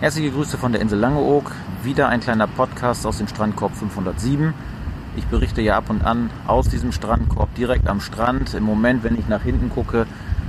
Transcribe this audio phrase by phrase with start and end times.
[0.00, 1.52] Herzliche Grüße von der Insel Langeoog.
[1.82, 4.54] Wieder ein kleiner Podcast aus dem Strandkorb 507.
[5.14, 8.54] Ich berichte ja ab und an aus diesem Strandkorb direkt am Strand.
[8.54, 10.06] Im Moment, wenn ich nach hinten gucke,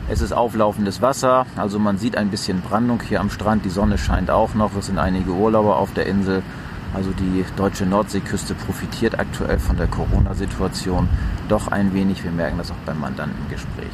[0.07, 1.45] es ist auflaufendes Wasser.
[1.57, 3.65] Also man sieht ein bisschen Brandung hier am Strand.
[3.65, 4.73] Die Sonne scheint auch noch.
[4.77, 6.43] Es sind einige Urlauber auf der Insel.
[6.93, 11.09] Also die deutsche Nordseeküste profitiert aktuell von der Corona-Situation
[11.49, 12.23] doch ein wenig.
[12.23, 13.91] Wir merken das auch beim Mandantengespräch.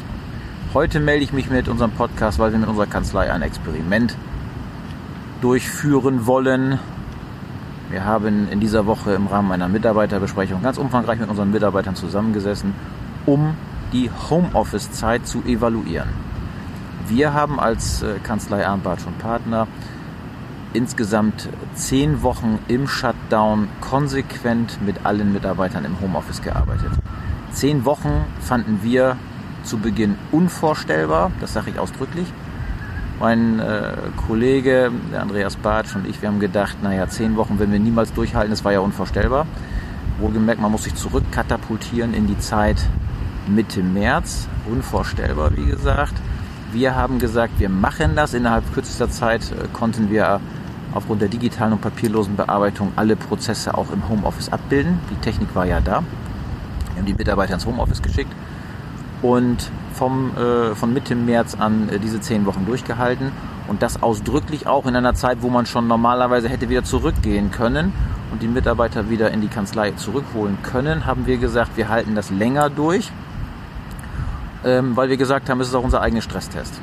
[0.75, 4.15] Heute melde ich mich mit unserem Podcast, weil wir mit unserer Kanzlei ein Experiment
[5.41, 6.79] durchführen wollen.
[7.89, 12.73] Wir haben in dieser Woche im Rahmen einer Mitarbeiterbesprechung ganz umfangreich mit unseren Mitarbeitern zusammengesessen,
[13.25, 13.55] um
[13.93, 16.09] die Homeoffice-Zeit zu evaluieren.
[17.07, 19.67] Wir haben als äh, Kanzlei Arnbart und Partner
[20.73, 26.91] insgesamt zehn Wochen im Shutdown konsequent mit allen Mitarbeitern im Homeoffice gearbeitet.
[27.51, 29.15] Zehn Wochen fanden wir
[29.63, 32.27] zu Beginn unvorstellbar, das sage ich ausdrücklich.
[33.19, 33.93] Mein äh,
[34.27, 38.51] Kollege, Andreas Bartsch und ich, wir haben gedacht, naja, zehn Wochen werden wir niemals durchhalten,
[38.51, 39.47] das war ja unvorstellbar.
[40.19, 42.77] Wohlgemerkt, man muss sich zurückkatapultieren in die Zeit
[43.47, 44.47] Mitte März.
[44.69, 46.13] Unvorstellbar, wie gesagt.
[46.71, 48.33] Wir haben gesagt, wir machen das.
[48.33, 50.39] Innerhalb kürzester Zeit äh, konnten wir
[50.93, 54.99] aufgrund der digitalen und papierlosen Bearbeitung alle Prozesse auch im Homeoffice abbilden.
[55.11, 56.03] Die Technik war ja da.
[56.93, 58.31] Wir haben die Mitarbeiter ins Homeoffice geschickt
[59.21, 63.31] und vom, äh, von Mitte März an äh, diese zehn Wochen durchgehalten
[63.67, 67.91] und das ausdrücklich auch in einer Zeit, wo man schon normalerweise hätte wieder zurückgehen können
[68.31, 72.29] und die Mitarbeiter wieder in die Kanzlei zurückholen können, haben wir gesagt, wir halten das
[72.29, 73.11] länger durch,
[74.63, 76.79] ähm, weil wir gesagt haben, es ist auch unser eigener Stresstest.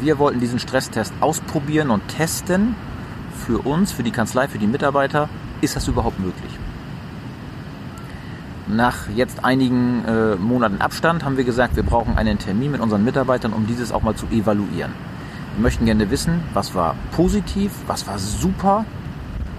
[0.00, 2.74] Wir wollten diesen Stresstest ausprobieren und testen
[3.46, 5.28] für uns, für die Kanzlei, für die Mitarbeiter,
[5.60, 6.58] ist das überhaupt möglich?
[8.66, 13.04] Nach jetzt einigen äh, Monaten Abstand haben wir gesagt, wir brauchen einen Termin mit unseren
[13.04, 14.92] Mitarbeitern, um dieses auch mal zu evaluieren.
[15.56, 18.86] Wir möchten gerne wissen, was war positiv, was war super,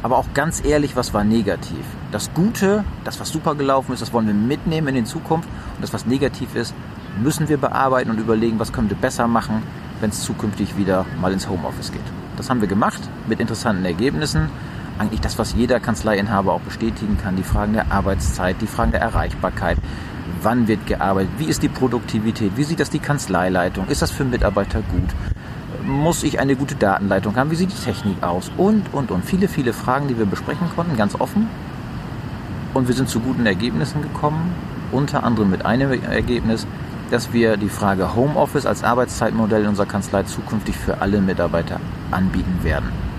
[0.01, 1.85] aber auch ganz ehrlich, was war negativ.
[2.11, 5.83] Das Gute, das was super gelaufen ist, das wollen wir mitnehmen in die Zukunft und
[5.83, 6.73] das was negativ ist,
[7.21, 9.61] müssen wir bearbeiten und überlegen, was können wir besser machen,
[10.01, 12.01] wenn es zukünftig wieder mal ins Homeoffice geht.
[12.37, 14.49] Das haben wir gemacht mit interessanten Ergebnissen
[14.97, 17.35] eigentlich das, was jeder Kanzleiinhaber auch bestätigen kann.
[17.35, 19.77] Die Fragen der Arbeitszeit, die Fragen der Erreichbarkeit.
[20.41, 21.31] Wann wird gearbeitet?
[21.37, 22.53] Wie ist die Produktivität?
[22.55, 23.87] Wie sieht das die Kanzleileitung?
[23.87, 25.09] Ist das für Mitarbeiter gut?
[25.83, 27.51] Muss ich eine gute Datenleitung haben?
[27.51, 28.51] Wie sieht die Technik aus?
[28.57, 29.25] Und, und, und.
[29.25, 31.47] Viele, viele Fragen, die wir besprechen konnten, ganz offen.
[32.73, 34.53] Und wir sind zu guten Ergebnissen gekommen.
[34.91, 36.65] Unter anderem mit einem Ergebnis,
[37.11, 41.79] dass wir die Frage Homeoffice als Arbeitszeitmodell in unserer Kanzlei zukünftig für alle Mitarbeiter
[42.11, 43.14] anbieten werden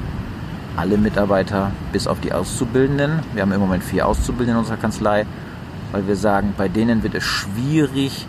[0.77, 3.21] alle Mitarbeiter bis auf die Auszubildenden.
[3.33, 5.27] Wir haben im Moment vier Auszubildende in unserer Kanzlei,
[5.93, 8.27] weil wir sagen, bei denen wird es schwierig,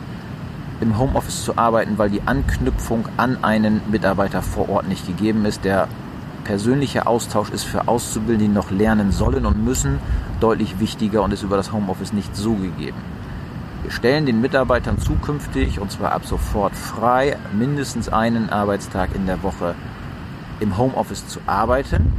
[0.80, 5.66] im Homeoffice zu arbeiten, weil die Anknüpfung an einen Mitarbeiter vor Ort nicht gegeben ist.
[5.66, 5.88] Der
[6.44, 10.00] persönliche Austausch ist für Auszubildende, die noch lernen sollen und müssen,
[10.40, 12.98] deutlich wichtiger und ist über das Homeoffice nicht so gegeben.
[13.84, 19.42] Wir stellen den Mitarbeitern zukünftig, und zwar ab sofort frei, mindestens einen Arbeitstag in der
[19.44, 19.76] Woche
[20.60, 22.12] im Homeoffice zu arbeiten.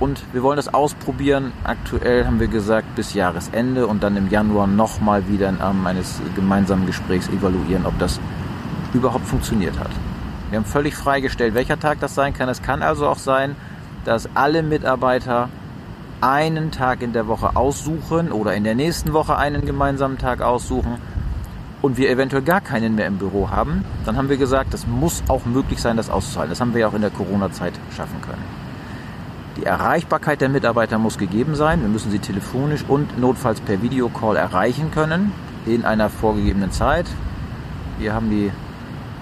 [0.00, 1.52] Und wir wollen das ausprobieren.
[1.64, 6.20] Aktuell haben wir gesagt bis Jahresende und dann im Januar nochmal wieder im Rahmen eines
[6.36, 8.20] gemeinsamen Gesprächs evaluieren, ob das
[8.94, 9.90] überhaupt funktioniert hat.
[10.50, 12.48] Wir haben völlig freigestellt, welcher Tag das sein kann.
[12.48, 13.56] Es kann also auch sein,
[14.04, 15.48] dass alle Mitarbeiter
[16.20, 20.98] einen Tag in der Woche aussuchen oder in der nächsten Woche einen gemeinsamen Tag aussuchen
[21.82, 23.84] und wir eventuell gar keinen mehr im Büro haben.
[24.04, 26.50] Dann haben wir gesagt, das muss auch möglich sein, das auszuhalten.
[26.50, 28.67] Das haben wir ja auch in der Corona-Zeit schaffen können.
[29.58, 31.80] Die Erreichbarkeit der Mitarbeiter muss gegeben sein.
[31.80, 35.32] Wir müssen sie telefonisch und notfalls per Videocall erreichen können
[35.66, 37.06] in einer vorgegebenen Zeit.
[37.98, 38.52] Wir haben die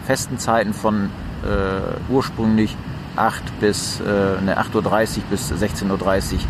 [0.04, 1.08] festen Zeiten von
[1.42, 2.76] äh, ursprünglich
[3.16, 4.04] 8 bis äh,
[4.42, 6.41] ne, 8.30 Uhr bis 16.30 Uhr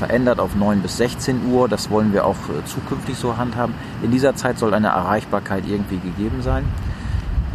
[0.00, 1.68] verändert auf 9 bis 16 Uhr.
[1.68, 3.72] Das wollen wir auch äh, zukünftig so handhaben.
[4.02, 6.64] In dieser Zeit soll eine Erreichbarkeit irgendwie gegeben sein.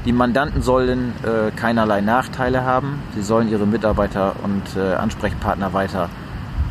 [0.05, 3.01] Die Mandanten sollen äh, keinerlei Nachteile haben.
[3.15, 6.09] Sie sollen ihre Mitarbeiter und äh, Ansprechpartner weiter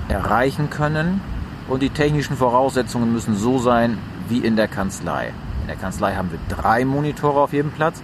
[0.09, 1.23] erreichen können.
[1.67, 3.97] Und die technischen Voraussetzungen müssen so sein
[4.29, 5.33] wie in der Kanzlei.
[5.63, 8.03] In der Kanzlei haben wir drei Monitore auf jedem Platz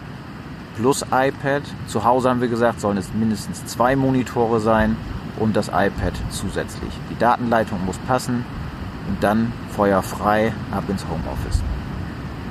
[0.78, 1.62] plus iPad.
[1.88, 4.96] Zu Hause haben wir gesagt, sollen es mindestens zwei Monitore sein
[5.38, 6.92] und das iPad zusätzlich.
[7.10, 8.44] Die Datenleitung muss passen
[9.08, 11.62] und dann feuerfrei ab ins Homeoffice.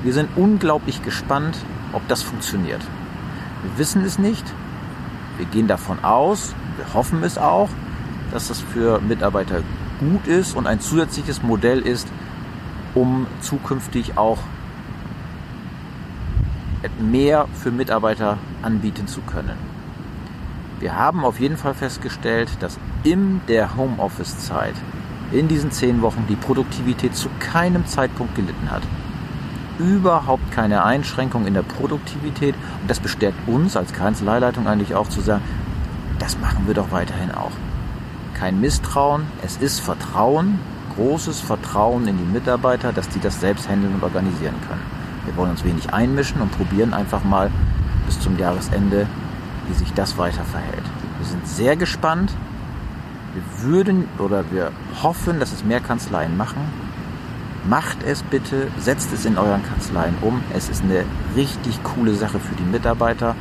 [0.04, 1.58] Wir sind unglaublich gespannt,
[1.94, 2.82] ob das funktioniert.
[3.64, 4.46] Wir wissen es nicht.
[5.38, 7.70] Wir gehen davon aus, wir hoffen es auch,
[8.32, 9.62] dass das für Mitarbeiter
[10.00, 12.08] gut ist und ein zusätzliches Modell ist,
[12.96, 14.40] um zukünftig auch
[17.00, 19.58] mehr für Mitarbeiter anbieten zu können.
[20.80, 24.76] Wir haben auf jeden Fall festgestellt, dass in der Homeoffice-Zeit,
[25.32, 28.84] in diesen zehn Wochen, die Produktivität zu keinem Zeitpunkt gelitten hat.
[29.80, 32.56] Überhaupt keine Einschränkung in der Produktivität.
[32.82, 35.44] Und das bestärkt uns als Kanzleileitung eigentlich auch zu sagen,
[36.20, 37.52] das machen wir doch weiterhin auch.
[38.34, 40.60] Kein Misstrauen, es ist Vertrauen,
[40.96, 44.82] großes Vertrauen in die Mitarbeiter, dass die das selbst handeln und organisieren können.
[45.26, 47.52] Wir wollen uns wenig einmischen und probieren einfach mal
[48.06, 49.06] bis zum Jahresende,
[49.68, 50.84] wie sich das weiter verhält.
[51.20, 52.32] Wir sind sehr gespannt.
[53.34, 54.72] Wir würden oder wir
[55.04, 56.62] hoffen, dass es mehr Kanzleien machen.
[57.70, 60.42] Macht es bitte, setzt es in euren Kanzleien um.
[60.54, 61.04] Es ist eine
[61.36, 63.36] richtig coole Sache für die Mitarbeiter.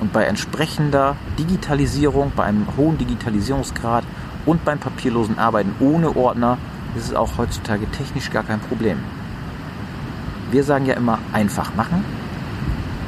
[0.00, 4.04] Und bei entsprechender Digitalisierung, bei einem hohen Digitalisierungsgrad
[4.44, 6.58] und beim papierlosen Arbeiten ohne Ordner
[6.94, 8.98] ist es auch heutzutage technisch gar kein Problem.
[10.50, 12.04] Wir sagen ja immer einfach machen.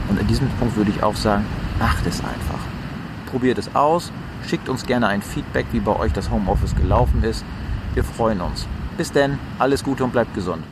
[0.09, 1.45] Und in diesem Punkt würde ich auch sagen,
[1.79, 2.61] macht es einfach.
[3.31, 4.11] Probiert es aus,
[4.49, 7.45] schickt uns gerne ein Feedback, wie bei euch das Homeoffice gelaufen ist.
[7.93, 8.67] Wir freuen uns.
[8.97, 10.65] Bis denn, alles Gute und bleibt gesund.